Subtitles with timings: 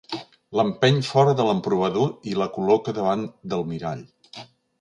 [0.59, 4.07] L'empeny fora de l'emprovador i la col·loca davant del mirall.